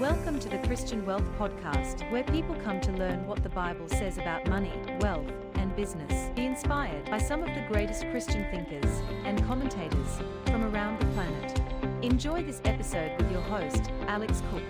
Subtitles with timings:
[0.00, 4.18] Welcome to the Christian Wealth Podcast, where people come to learn what the Bible says
[4.18, 6.32] about money, wealth, and business.
[6.34, 11.60] Be inspired by some of the greatest Christian thinkers and commentators from around the planet.
[12.02, 14.64] Enjoy this episode with your host, Alex Cook.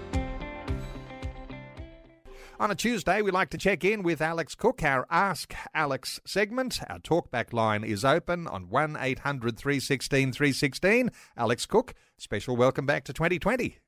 [2.61, 6.81] On a Tuesday, we like to check in with Alex Cook, our Ask Alex segment.
[6.91, 11.11] Our talkback line is open on 1 800 316 316.
[11.35, 13.79] Alex Cook, special welcome back to 2020.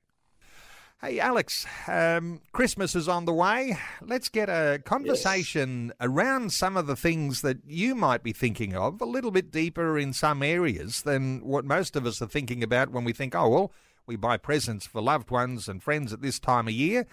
[1.03, 3.77] Hey, Alex, um, Christmas is on the way.
[4.01, 5.95] Let's get a conversation yes.
[6.01, 9.99] around some of the things that you might be thinking of, a little bit deeper
[9.99, 13.47] in some areas than what most of us are thinking about when we think, oh,
[13.47, 13.73] well,
[14.07, 17.07] we buy presents for loved ones and friends at this time of year.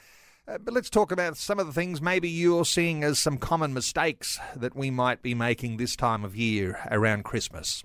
[0.47, 3.73] Uh, but let's talk about some of the things maybe you're seeing as some common
[3.73, 7.83] mistakes that we might be making this time of year around Christmas.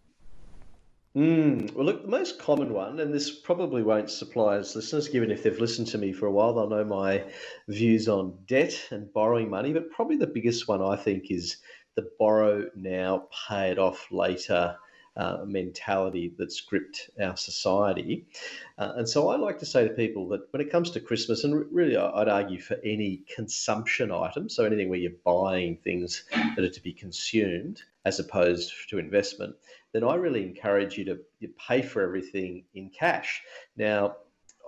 [1.18, 5.42] Mm, well, look, the most common one, and this probably won't surprise listeners, given if
[5.42, 7.24] they've listened to me for a while, they'll know my
[7.66, 9.72] views on debt and borrowing money.
[9.72, 11.56] But probably the biggest one, I think, is
[11.96, 14.76] the borrow now, pay it off later
[15.16, 18.26] uh, mentality that's gripped our society.
[18.78, 21.44] Uh, and so I like to say to people that when it comes to Christmas,
[21.44, 26.64] and really I'd argue for any consumption item, so anything where you're buying things that
[26.64, 29.56] are to be consumed as opposed to investment,
[29.92, 33.42] then I really encourage you to you pay for everything in cash.
[33.76, 34.16] Now,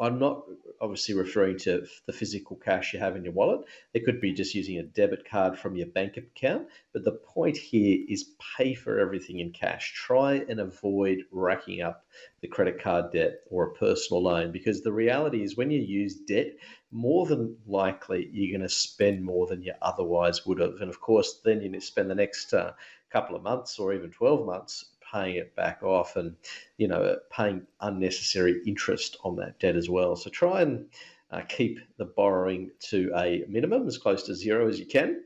[0.01, 0.45] I'm not
[0.81, 3.67] obviously referring to the physical cash you have in your wallet.
[3.93, 6.69] It could be just using a debit card from your bank account.
[6.95, 9.93] But the point here is pay for everything in cash.
[9.93, 12.07] Try and avoid racking up
[12.41, 16.15] the credit card debt or a personal loan because the reality is when you use
[16.15, 16.57] debt,
[16.91, 20.77] more than likely you're going to spend more than you otherwise would have.
[20.81, 22.73] And of course, then you spend the next uh,
[23.13, 26.37] couple of months or even 12 months paying it back off and
[26.79, 30.17] you know paying unnecessary interest on that debt as well.
[30.17, 30.87] So try and
[31.31, 35.23] uh, keep the borrowing to a minimum as close to zero as you can.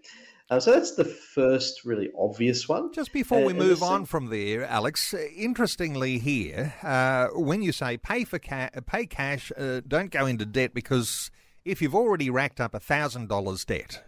[0.50, 2.92] Uh, so that's the first really obvious one.
[2.92, 7.96] Just before uh, we move on from there, Alex, interestingly here, uh, when you say
[7.96, 11.30] pay for ca- pay cash, uh, don't go into debt because
[11.64, 14.05] if you've already racked up thousand dollars debt,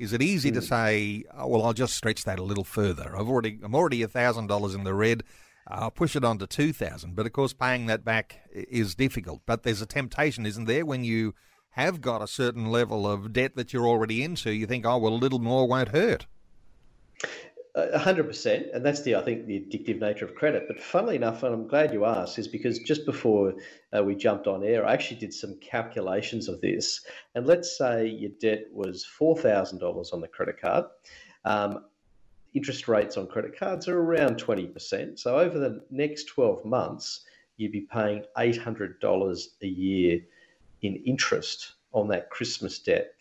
[0.00, 0.54] is it easy mm.
[0.54, 0.66] to hmm.
[0.66, 3.14] say, oh, well, I'll just stretch that a little further?
[3.16, 5.22] I've already, I'm already thousand dollars in the red.
[5.68, 7.14] I'll push it on to two thousand.
[7.14, 9.42] But of course, paying that back is difficult.
[9.46, 11.34] But there's a temptation, isn't there, when you
[11.74, 15.12] have got a certain level of debt that you're already into, you think, oh, well,
[15.12, 16.26] a little more won't hurt
[17.76, 20.64] hundred percent, and that's the I think the addictive nature of credit.
[20.66, 23.54] But funnily enough, and I'm glad you asked, is because just before
[23.96, 27.00] uh, we jumped on air, I actually did some calculations of this.
[27.34, 30.86] And let's say your debt was four thousand dollars on the credit card.
[31.44, 31.84] Um,
[32.52, 35.20] interest rates on credit cards are around twenty percent.
[35.20, 37.24] So over the next twelve months,
[37.56, 40.20] you'd be paying eight hundred dollars a year
[40.82, 43.14] in interest on that Christmas debt.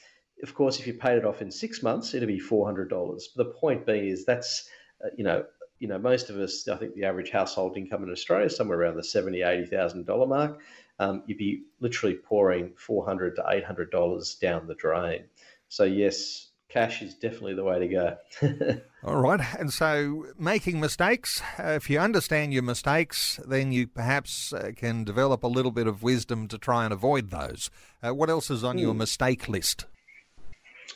[0.44, 3.30] Of course, if you paid it off in six months, it'd be four hundred dollars.
[3.36, 4.70] The point being is that's
[5.04, 5.46] uh, you know
[5.80, 6.68] you know most of us.
[6.68, 10.06] I think the average household income in Australia is somewhere around the seventy eighty thousand
[10.06, 10.60] dollar mark.
[11.00, 15.26] Um, you'd be literally pouring four hundred to eight hundred dollars down the drain.
[15.68, 18.82] So yes, cash is definitely the way to go.
[19.04, 19.42] All right.
[19.58, 25.04] And so, making mistakes, uh, if you understand your mistakes, then you perhaps uh, can
[25.04, 27.70] develop a little bit of wisdom to try and avoid those.
[28.02, 28.82] Uh, what else is on mm.
[28.82, 29.00] your hmm.
[29.00, 29.86] mistake list?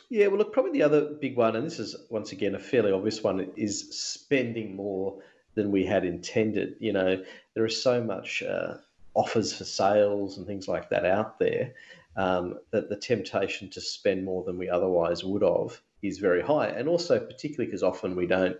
[0.08, 2.92] Yeah, well, look, probably the other big one, and this is once again a fairly
[2.92, 5.20] obvious one, is spending more
[5.54, 6.76] than we had intended.
[6.80, 7.24] You know,
[7.54, 8.74] there is so much uh,
[9.14, 11.74] offers for sales and things like that out there
[12.16, 16.68] um, that the temptation to spend more than we otherwise would have is very high,
[16.68, 18.56] and also particularly because often we don't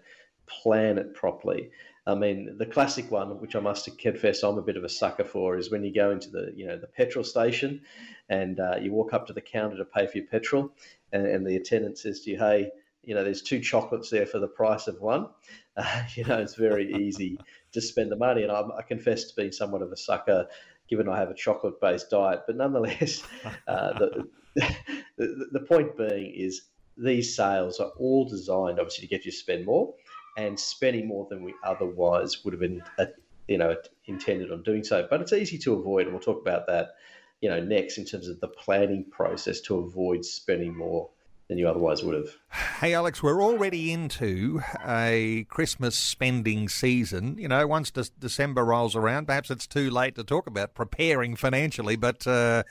[0.47, 1.71] plan it properly.
[2.07, 5.25] I mean, the classic one, which I must confess I'm a bit of a sucker
[5.25, 7.81] for, is when you go into the you know the petrol station,
[8.29, 10.71] and uh, you walk up to the counter to pay for your petrol,
[11.13, 12.71] and, and, the attendant says to you, "Hey,
[13.03, 15.29] you know, there's two chocolates there for the price of one."
[15.77, 17.37] Uh, you know, it's very easy
[17.73, 20.47] to spend the money, and I'm, I confess to being somewhat of a sucker,
[20.89, 22.43] given I have a chocolate-based diet.
[22.47, 23.25] But nonetheless,
[23.67, 24.29] uh, the,
[25.17, 26.63] the the point being is
[26.97, 29.95] these sales are all designed, obviously, to get you to spend more
[30.37, 33.07] and spending more than we otherwise would have been, uh,
[33.49, 33.77] you know,
[34.07, 35.07] intended on doing so.
[35.09, 36.95] But it's easy to avoid, and we'll talk about that,
[37.41, 41.11] you know, next in terms of the planning process to avoid spending more
[41.49, 42.35] than you otherwise would have.
[42.81, 47.37] Hey, Alex, we're already into a Christmas spending season.
[47.39, 51.37] You know, once De- December rolls around, perhaps it's too late to talk about preparing
[51.37, 52.27] financially, but.
[52.27, 52.63] Uh,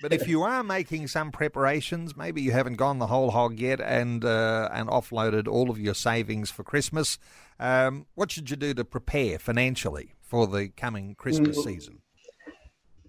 [0.00, 3.80] but if you are making some preparations, maybe you haven't gone the whole hog yet
[3.80, 7.18] and uh, and offloaded all of your savings for Christmas.
[7.58, 11.64] Um, what should you do to prepare financially for the coming Christmas mm.
[11.64, 11.98] season?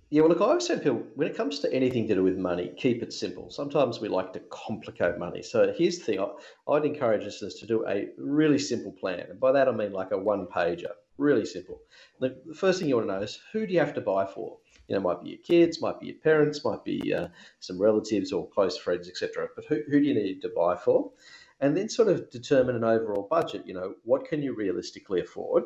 [0.10, 2.38] Yeah, well, look, I always say people when it comes to anything to do with
[2.38, 3.50] money, keep it simple.
[3.50, 5.42] Sometimes we like to complicate money.
[5.42, 6.28] So here's the thing I,
[6.74, 9.22] I'd encourage listeners to do a really simple plan.
[9.30, 11.80] And by that, I mean like a one pager, really simple.
[12.20, 14.26] The, the first thing you want to know is who do you have to buy
[14.26, 14.58] for?
[14.92, 17.30] You know, might be your kids, might be your parents, might be uh,
[17.62, 19.48] some relatives or close friends, etc.
[19.56, 21.12] But who, who do you need to buy for?
[21.62, 23.66] And then sort of determine an overall budget.
[23.66, 25.64] You know, what can you realistically afford?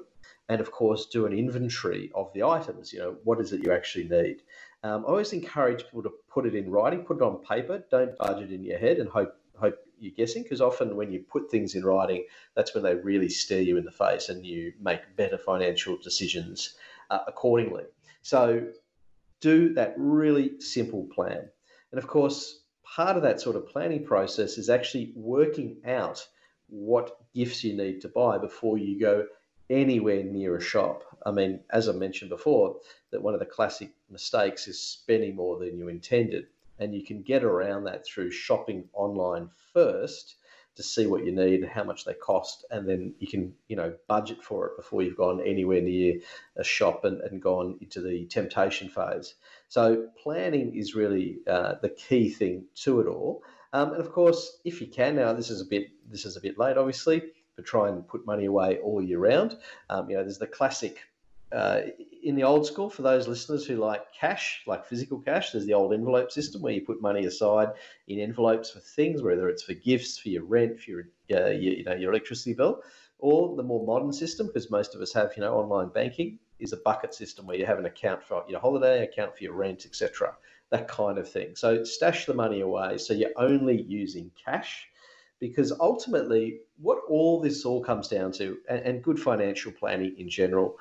[0.50, 2.94] and of course do an inventory of the items.
[2.94, 4.44] You know, what is it you actually need?
[4.84, 7.84] Um, I always encourage people to put it in writing, put it on paper.
[7.90, 11.50] Don't budget in your head and hope hope you're guessing because often when you put
[11.50, 15.16] things in writing, that's when they really stare you in the face and you make
[15.16, 16.76] better financial decisions
[17.10, 17.86] uh, accordingly.
[18.22, 18.68] So
[19.42, 21.50] do that really simple plan.
[21.92, 26.26] And of course, part of that sort of planning process is actually working out
[26.68, 29.26] what gifts you need to buy before you go
[29.70, 31.04] anywhere near a shop.
[31.26, 32.78] I mean, as I mentioned before,
[33.12, 36.48] that one of the classic mistakes is spending more than you intended.
[36.78, 40.36] And you can get around that through shopping online first
[40.76, 43.94] to see what you need, how much they cost, and then you can, you know,
[44.08, 46.20] budget for it before you've gone anywhere near
[46.58, 49.36] a shop and, and gone into the temptation phase.
[49.70, 53.44] So planning is really uh, the key thing to it all.
[53.74, 56.42] Um, and of course, if you can now, this is a bit this is a
[56.42, 57.24] bit late, obviously
[57.56, 59.58] but try and put money away all year round.
[59.90, 61.00] Um, you know, there's the classic
[61.56, 61.82] uh,
[62.24, 65.52] in the old school for those listeners who like cash, like physical cash.
[65.52, 67.70] There's the old envelope system where you put money aside
[68.08, 71.74] in envelopes for things, whether it's for gifts, for your rent, for your, uh, your
[71.74, 72.82] you know your electricity bill,
[73.20, 76.74] or the more modern system because most of us have you know online banking is
[76.74, 79.86] a bucket system where you have an account for your holiday, account for your rent,
[79.86, 80.36] etc.
[80.72, 81.56] That kind of thing.
[81.56, 84.88] So stash the money away so you're only using cash
[85.40, 90.30] because ultimately, what all this all comes down to, and, and good financial planning in
[90.30, 90.78] general,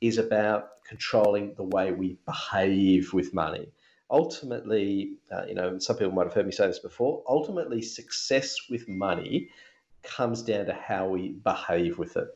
[0.00, 3.68] is about controlling the way we behave with money.
[4.10, 7.22] Ultimately, uh, you know, some people might have heard me say this before.
[7.28, 9.48] Ultimately, success with money
[10.02, 12.28] comes down to how we behave with it.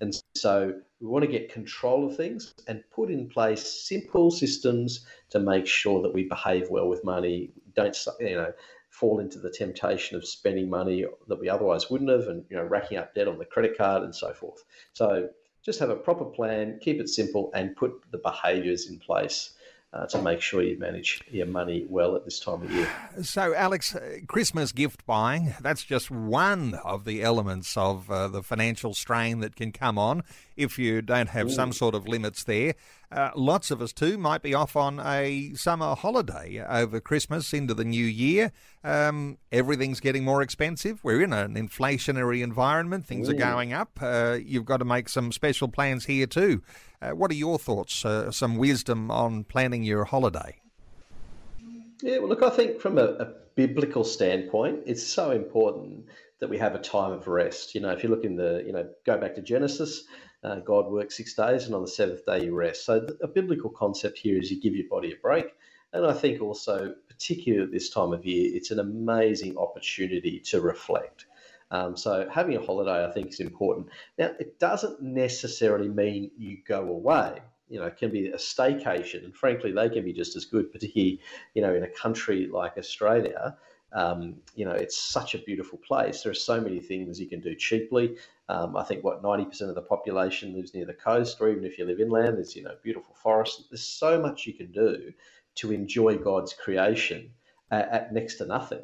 [0.00, 5.04] And so we want to get control of things and put in place simple systems
[5.30, 7.50] to make sure that we behave well with money.
[7.74, 8.52] Don't, you know,
[8.96, 12.64] fall into the temptation of spending money that we otherwise wouldn't have and you know
[12.64, 14.64] racking up debt on the credit card and so forth
[14.94, 15.28] so
[15.66, 19.50] just have a proper plan keep it simple and put the behaviors in place
[19.92, 22.88] uh, to make sure you manage your money well at this time of year.
[23.22, 28.42] So, Alex, uh, Christmas gift buying, that's just one of the elements of uh, the
[28.42, 30.22] financial strain that can come on
[30.56, 31.50] if you don't have Ooh.
[31.50, 32.74] some sort of limits there.
[33.10, 37.74] Uh, lots of us too might be off on a summer holiday over Christmas into
[37.74, 38.50] the new year.
[38.82, 41.02] Um, everything's getting more expensive.
[41.04, 43.06] We're in an inflationary environment.
[43.06, 43.32] Things Ooh.
[43.32, 43.98] are going up.
[44.00, 46.62] Uh, you've got to make some special plans here too.
[47.00, 48.04] Uh, what are your thoughts?
[48.04, 50.60] Uh, some wisdom on planning your holiday?
[52.02, 56.06] Yeah, well, look, I think from a, a biblical standpoint, it's so important
[56.40, 57.74] that we have a time of rest.
[57.74, 60.04] You know, if you look in the, you know, go back to Genesis,
[60.46, 62.84] uh, God worked six days and on the seventh day you rest.
[62.84, 65.46] So a biblical concept here is you give your body a break.
[65.92, 70.60] And I think also, particularly at this time of year, it's an amazing opportunity to
[70.60, 71.26] reflect.
[71.70, 73.88] Um, so having a holiday, I think, is important.
[74.18, 77.40] Now, it doesn't necessarily mean you go away.
[77.68, 80.70] You know, it can be a staycation, and frankly, they can be just as good,
[80.70, 81.20] particularly,
[81.54, 83.56] you know, in a country like Australia.
[83.96, 86.22] Um, you know, it's such a beautiful place.
[86.22, 88.16] There are so many things you can do cheaply.
[88.50, 91.78] Um, I think what 90% of the population lives near the coast, or even if
[91.78, 93.64] you live inland, there's you know beautiful forests.
[93.70, 95.12] There's so much you can do
[95.56, 97.30] to enjoy God's creation
[97.70, 98.82] at, at next to nothing.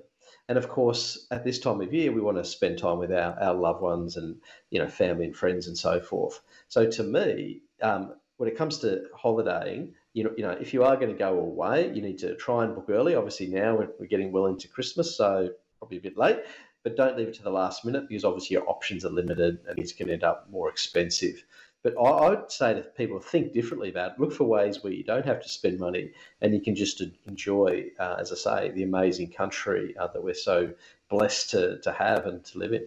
[0.49, 3.39] And of course, at this time of year, we want to spend time with our,
[3.39, 4.41] our loved ones and
[4.71, 6.41] you know family and friends and so forth.
[6.69, 10.85] So to me, um, when it comes to holidaying, you know, you know, if you
[10.85, 13.15] are going to go away, you need to try and book early.
[13.15, 16.41] Obviously, now we're, we're getting well into Christmas, so probably a bit late.
[16.83, 19.79] But don't leave it to the last minute because obviously your options are limited and
[19.79, 21.45] it's going to end up more expensive.
[21.83, 24.21] But I, would say to people, think differently about it.
[24.21, 27.91] Look for ways where you don't have to spend money and you can just enjoy,
[27.99, 30.73] uh, as I say, the amazing country uh, that we're so
[31.09, 32.87] blessed to, to have and to live in.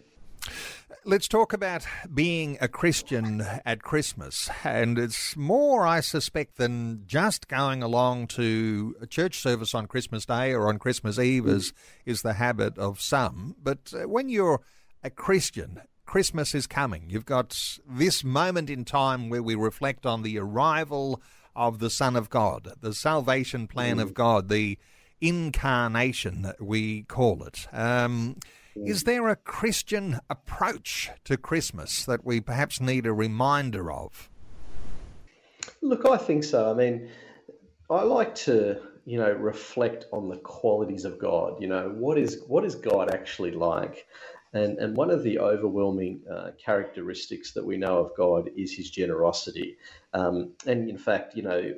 [1.03, 4.49] Let's talk about being a Christian at Christmas.
[4.63, 10.25] And it's more, I suspect, than just going along to a church service on Christmas
[10.25, 11.73] Day or on Christmas Eve, as
[12.05, 13.55] is the habit of some.
[13.61, 14.61] But uh, when you're
[15.03, 17.09] a Christian, Christmas is coming.
[17.09, 21.21] You've got this moment in time where we reflect on the arrival
[21.55, 24.77] of the Son of God, the salvation plan of God, the
[25.21, 27.67] incarnation, we call it.
[27.71, 28.37] Um,
[28.75, 34.29] is there a Christian approach to Christmas that we perhaps need a reminder of?
[35.81, 36.69] Look, I think so.
[36.69, 37.09] I mean,
[37.89, 41.61] I like to, you know, reflect on the qualities of God.
[41.61, 44.07] You know, what is what is God actually like?
[44.53, 48.89] And, and one of the overwhelming uh, characteristics that we know of God is his
[48.89, 49.75] generosity.
[50.13, 51.73] Um, and in fact, you know,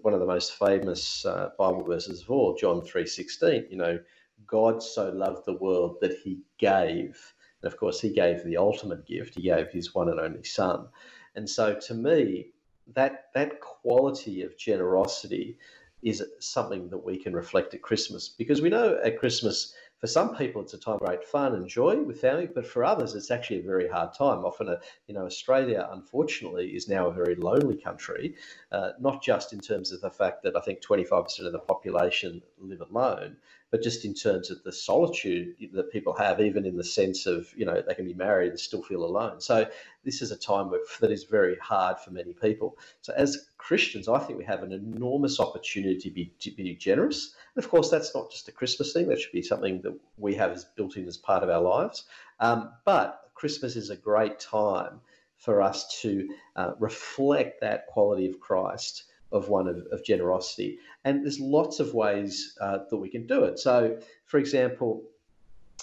[0.00, 3.98] one of the most famous uh, Bible verses of all, John 3.16, you know,
[4.46, 7.34] God so loved the world that he gave.
[7.62, 9.34] And of course, he gave the ultimate gift.
[9.34, 10.88] He gave his one and only son.
[11.34, 12.50] And so to me,
[12.94, 15.58] that, that quality of generosity
[16.02, 19.72] is something that we can reflect at Christmas because we know at Christmas
[20.02, 22.82] for some people, it's a time of great fun and joy with family, but for
[22.82, 24.44] others, it's actually a very hard time.
[24.44, 28.34] Often, a, you know, Australia, unfortunately, is now a very lonely country,
[28.72, 32.42] uh, not just in terms of the fact that I think 25% of the population
[32.58, 33.36] live alone,
[33.72, 37.48] but just in terms of the solitude that people have, even in the sense of,
[37.56, 39.40] you know, they can be married and still feel alone.
[39.40, 39.66] So
[40.04, 42.76] this is a time that is very hard for many people.
[43.00, 47.34] So as Christians, I think we have an enormous opportunity to be, to be generous.
[47.56, 49.08] And of course, that's not just a Christmas thing.
[49.08, 52.04] That should be something that we have as built in as part of our lives.
[52.40, 55.00] Um, but Christmas is a great time
[55.38, 60.78] for us to uh, reflect that quality of Christ of one of, of generosity.
[61.04, 63.58] And there's lots of ways uh, that we can do it.
[63.58, 65.02] So, for example,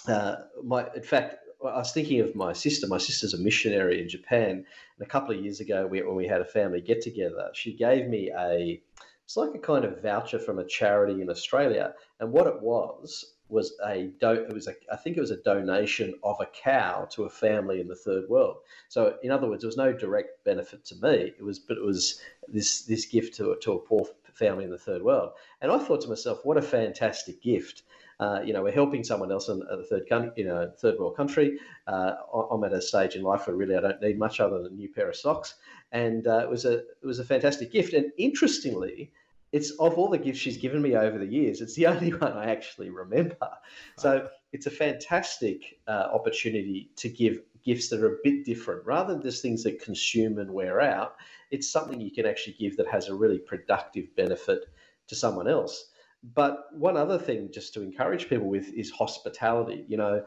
[0.06, 2.86] uh, my in fact, I was thinking of my sister.
[2.86, 6.26] My sister's a missionary in Japan, and a couple of years ago, we, when we
[6.26, 8.80] had a family get together, she gave me a
[9.24, 13.34] it's like a kind of voucher from a charity in Australia, and what it was
[13.50, 17.06] was a do, it was a I think it was a donation of a cow
[17.12, 18.58] to a family in the third world.
[18.88, 21.34] So in other words, there was no direct benefit to me.
[21.38, 22.20] It was but it was
[22.52, 25.32] this this gift to to a poor family in the third world.
[25.60, 27.82] And I thought to myself, what a fantastic gift.
[28.18, 31.16] Uh, you know, we're helping someone else in a third country, you know, third world
[31.16, 31.58] country.
[31.86, 32.12] Uh,
[32.50, 34.76] I'm at a stage in life where really I don't need much other than a
[34.76, 35.54] new pair of socks,
[35.92, 37.94] and uh, it was a it was a fantastic gift.
[37.94, 39.10] And interestingly,
[39.52, 42.32] it's of all the gifts she's given me over the years, it's the only one
[42.32, 43.50] I actually remember.
[43.96, 49.14] So it's a fantastic uh, opportunity to give gifts that are a bit different rather
[49.14, 51.16] than just things that consume and wear out.
[51.50, 54.66] It's something you can actually give that has a really productive benefit
[55.08, 55.90] to someone else.
[56.22, 59.86] But one other thing, just to encourage people with, is hospitality.
[59.88, 60.24] You know,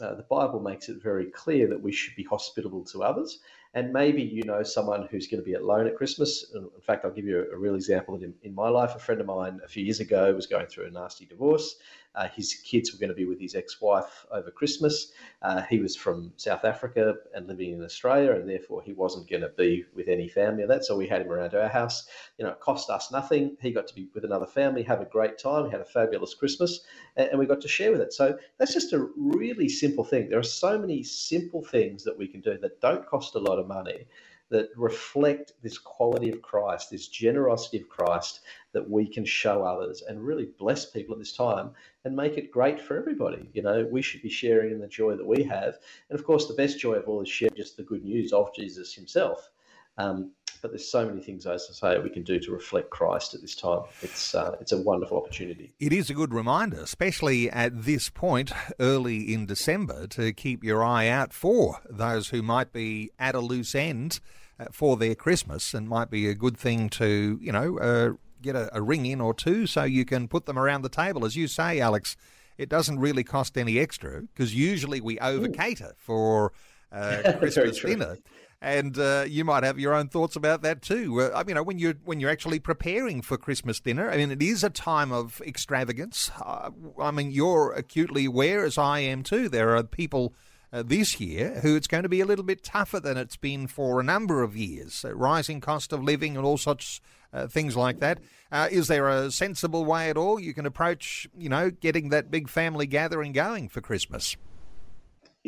[0.00, 3.38] uh, the Bible makes it very clear that we should be hospitable to others.
[3.72, 6.46] And maybe you know someone who's going to be alone at Christmas.
[6.54, 8.16] In fact, I'll give you a, real example.
[8.16, 10.86] In, in my life, a friend of mine a few years ago was going through
[10.86, 11.76] a nasty divorce.
[12.16, 15.12] Uh, his kids were going to be with his ex-wife over Christmas.
[15.42, 19.42] Uh, he was from South Africa and living in Australia, and therefore he wasn't going
[19.42, 20.84] to be with any family of that.
[20.84, 22.06] So we had him around our house.
[22.38, 23.56] You know, it cost us nothing.
[23.60, 25.70] He got to be with another family, have a great time.
[25.70, 26.80] Had a fabulous Christmas,
[27.16, 28.12] and, and we got to share with it.
[28.12, 30.28] So that's just a really simple thing.
[30.28, 33.58] There are so many simple things that we can do that don't cost a lot
[33.58, 34.06] of money
[34.48, 38.40] that reflect this quality of Christ, this generosity of Christ
[38.72, 41.70] that we can show others and really bless people at this time
[42.04, 43.48] and make it great for everybody.
[43.52, 45.78] You know, we should be sharing in the joy that we have.
[46.10, 48.54] And of course, the best joy of all is share just the good news of
[48.54, 49.50] Jesus himself.
[49.98, 53.34] Um, but there's so many things, as I say, we can do to reflect Christ
[53.34, 53.82] at this time.
[54.02, 55.72] It's uh, it's a wonderful opportunity.
[55.78, 60.84] It is a good reminder, especially at this point early in December, to keep your
[60.84, 64.20] eye out for those who might be at a loose end
[64.58, 68.56] uh, for their Christmas, and might be a good thing to you know uh, get
[68.56, 71.36] a, a ring in or two so you can put them around the table, as
[71.36, 72.16] you say, Alex.
[72.58, 76.52] It doesn't really cost any extra because usually we over cater for
[76.90, 78.16] uh, Christmas dinner
[78.60, 81.20] and uh, you might have your own thoughts about that too.
[81.20, 84.42] Uh, you know, when you're when you're actually preparing for Christmas dinner, I mean, it
[84.42, 86.30] is a time of extravagance.
[86.42, 89.48] Uh, I mean, you're acutely aware, as I am too.
[89.48, 90.34] There are people.
[90.72, 93.68] Uh, this year, who it's going to be a little bit tougher than it's been
[93.68, 95.04] for a number of years.
[95.04, 97.00] Uh, rising cost of living and all such
[97.32, 98.18] uh, things like that.
[98.52, 102.48] Is there a sensible way at all you can approach, you know, getting that big
[102.48, 104.36] family gathering going for Christmas?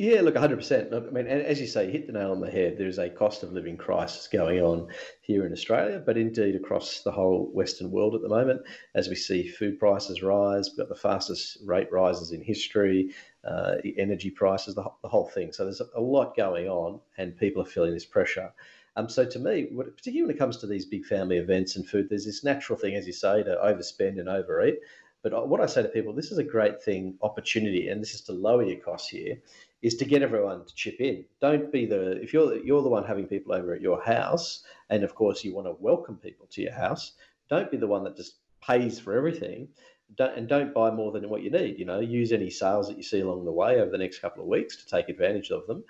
[0.01, 0.95] Yeah, look, 100%.
[0.95, 2.79] I mean, as you say, hit the nail on the head.
[2.79, 4.91] There's a cost of living crisis going on
[5.23, 8.61] here in Australia, but indeed across the whole Western world at the moment.
[8.95, 13.11] As we see food prices rise, we've got the fastest rate rises in history,
[13.43, 15.53] uh, energy prices, the, the, whole thing.
[15.53, 18.53] So there's a lot going on, and people are feeling this pressure.
[18.95, 22.09] Um, so to me, particularly when it comes to these big family events and food,
[22.09, 24.79] there's this natural thing, as you say, to overspend and overeat.
[25.21, 28.21] But what I say to people, this is a great thing, opportunity, and this is
[28.23, 29.39] to lower your costs here
[29.83, 31.25] is to get everyone to chip in.
[31.41, 35.05] Don't be the if you're you're the one having people over at your house, and
[35.05, 37.13] of course you want to welcome people to your house.
[37.49, 39.69] Don't be the one that just pays for everything.
[40.17, 41.79] Don't, and don't buy more than what you need.
[41.79, 44.43] You know, use any sales that you see along the way over the next couple
[44.43, 45.85] of weeks to take advantage of them,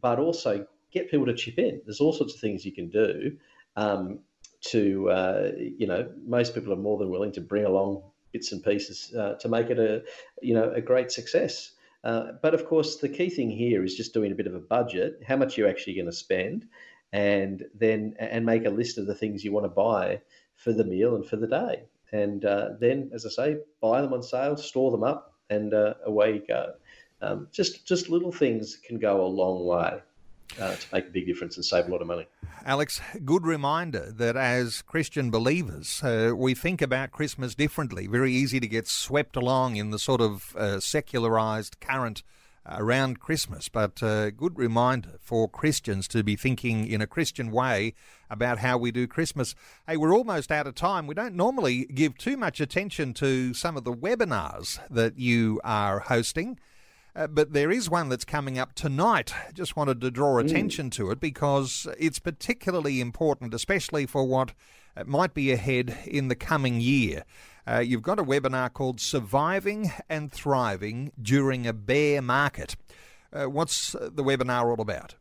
[0.00, 1.82] but also get people to chip in.
[1.84, 3.36] There's all sorts of things you can do
[3.76, 4.20] um,
[4.68, 8.62] to uh, you know most people are more than willing to bring along bits and
[8.62, 10.02] pieces uh, to make it a
[10.40, 11.72] you know a great success.
[12.04, 14.60] Uh, but of course, the key thing here is just doing a bit of a
[14.60, 15.22] budget.
[15.26, 16.66] How much you're actually going to spend,
[17.12, 20.20] and then and make a list of the things you want to buy
[20.54, 21.84] for the meal and for the day.
[22.12, 25.94] And uh, then, as I say, buy them on sale, store them up, and uh,
[26.04, 26.74] away you go.
[27.22, 30.00] Um, just just little things can go a long way
[30.60, 32.26] uh, to make a big difference and save a lot of money.
[32.64, 38.06] Alex, good reminder that as Christian believers, uh, we think about Christmas differently.
[38.06, 42.22] Very easy to get swept along in the sort of uh, secularized current
[42.66, 47.50] around Christmas, but a uh, good reminder for Christians to be thinking in a Christian
[47.50, 47.94] way
[48.30, 49.54] about how we do Christmas.
[49.86, 51.06] Hey, we're almost out of time.
[51.06, 56.00] We don't normally give too much attention to some of the webinars that you are
[56.00, 56.58] hosting.
[57.16, 59.32] Uh, but there is one that's coming up tonight.
[59.52, 60.44] Just wanted to draw mm.
[60.44, 60.92] attention mm.
[60.92, 64.52] to it because it's particularly important, especially for what
[64.96, 67.24] uh, might be ahead in the coming year.
[67.66, 72.76] Uh, you've got a webinar called Surviving and Thriving During a Bear Market.
[73.32, 75.14] Uh, what's the webinar all about?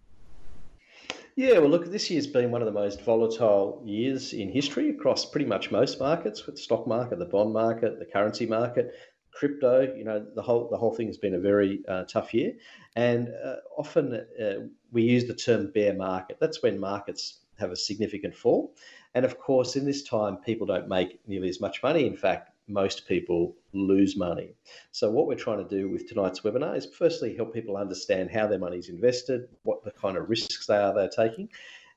[1.36, 5.26] Yeah, well, look, this year's been one of the most volatile years in history across
[5.26, 8.94] pretty much most markets, with the stock market, the bond market, the currency market
[9.34, 9.94] crypto.
[9.96, 12.54] You know, the whole the whole thing has been a very uh, tough year,
[12.96, 16.38] and uh, often uh, we use the term bear market.
[16.40, 18.76] That's when markets have a significant fall,
[19.14, 22.08] and of course, in this time, people don't make nearly as much money.
[22.08, 24.54] In fact, most people lose money.
[24.92, 28.48] So, what we're trying to do with tonight's webinar is firstly help people understand how
[28.48, 31.50] their money is invested, what the kind of risks they are they're taking,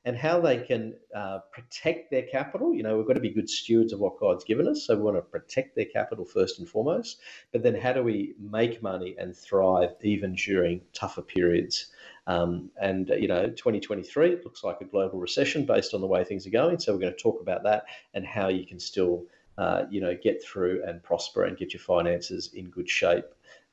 [0.07, 2.73] and how they can uh, protect their capital.
[2.73, 4.87] You know, we've got to be good stewards of what God's given us.
[4.87, 7.19] So we want to protect their capital first and foremost.
[7.51, 11.87] But then how do we make money and thrive even during tougher periods?
[12.25, 16.07] Um, and, uh, you know, 2023, it looks like a global recession based on the
[16.07, 16.79] way things are going.
[16.79, 17.83] So we're going to talk about that
[18.13, 19.25] and how you can still,
[19.57, 23.25] uh, you know, get through and prosper and get your finances in good shape,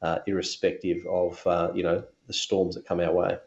[0.02, 3.38] uh, irrespective of, uh, you know, the storms that come our way.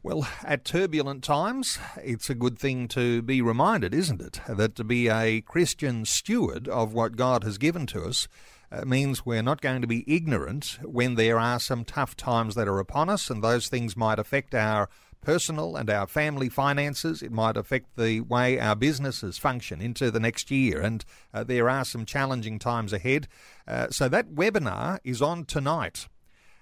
[0.00, 4.40] Well, at turbulent times, it's a good thing to be reminded, isn't it?
[4.48, 8.28] That to be a Christian steward of what God has given to us
[8.70, 12.68] uh, means we're not going to be ignorant when there are some tough times that
[12.68, 14.88] are upon us, and those things might affect our
[15.20, 17.20] personal and our family finances.
[17.20, 21.68] It might affect the way our businesses function into the next year, and uh, there
[21.68, 23.26] are some challenging times ahead.
[23.66, 26.06] Uh, so that webinar is on tonight.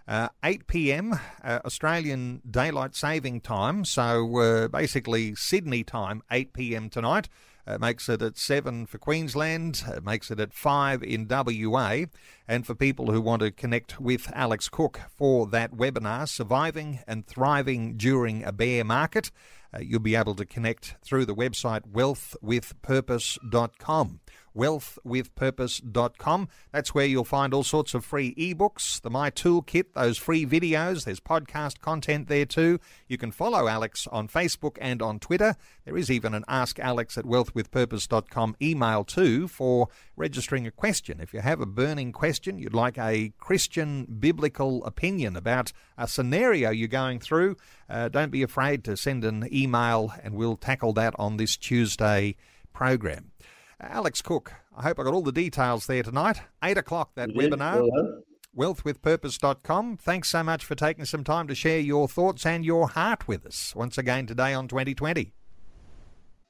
[0.09, 1.19] Uh, 8 p.m.
[1.43, 6.89] Uh, Australian Daylight Saving Time, so uh, basically Sydney time, 8 p.m.
[6.89, 7.29] tonight.
[7.67, 12.05] It makes it at 7 for Queensland, it makes it at 5 in WA.
[12.47, 17.27] And for people who want to connect with Alex Cook for that webinar, Surviving and
[17.27, 19.33] Thriving During a Bear Market,
[19.75, 24.21] uh, you'll be able to connect through the website wealthwithpurpose.com
[24.57, 26.49] wealthwithpurpose.com.
[26.73, 31.05] That's where you'll find all sorts of free ebooks, the My Toolkit, those free videos.
[31.05, 32.81] There's podcast content there too.
[33.07, 35.57] You can follow Alex on Facebook and on Twitter.
[35.85, 41.21] There is even an Ask Alex at wealthwithpurpose.com email too for registering a question.
[41.21, 46.71] If you have a burning question, you'd like a Christian biblical opinion about a scenario
[46.71, 47.57] you're going through,
[47.89, 52.37] uh, don't be afraid to send an email and we'll tackle that on this Tuesday
[52.73, 53.31] program.
[53.81, 56.41] Alex Cook, I hope I got all the details there tonight.
[56.63, 57.89] 8 o'clock, that yeah, webinar.
[57.89, 58.23] Well
[58.57, 59.99] wealthwithpurpose.com.
[59.99, 63.45] Thanks so much for taking some time to share your thoughts and your heart with
[63.45, 65.35] us once again today on 2020.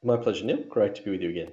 [0.05, 0.63] My pleasure, Neil.
[0.69, 1.51] Great to be with you again.